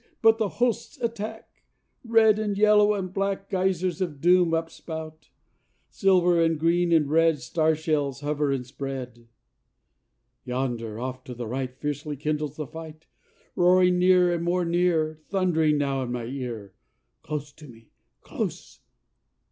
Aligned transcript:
but 0.23 0.39
the 0.39 0.49
hosts 0.57 0.99
attack. 1.01 1.61
Red 2.03 2.39
and 2.39 2.57
yellow 2.57 2.95
and 2.95 3.13
black 3.13 3.51
Geysers 3.51 4.01
of 4.01 4.19
doom 4.19 4.49
upspout. 4.51 5.29
Silver 5.91 6.41
and 6.43 6.59
green 6.59 6.91
and 6.91 7.07
red 7.07 7.39
Star 7.39 7.75
shells 7.75 8.21
hover 8.21 8.51
and 8.51 8.65
spread. 8.65 9.27
Yonder 10.43 10.99
off 10.99 11.23
to 11.25 11.35
the 11.35 11.45
right 11.45 11.77
Fiercely 11.77 12.17
kindles 12.17 12.55
the 12.55 12.65
fight; 12.65 13.05
Roaring 13.55 13.99
near 13.99 14.33
and 14.33 14.43
more 14.43 14.65
near, 14.65 15.19
Thundering 15.29 15.77
now 15.77 16.01
in 16.01 16.11
my 16.11 16.23
ear; 16.25 16.73
Close 17.21 17.51
to 17.51 17.67
me, 17.67 17.91
close 18.21 18.79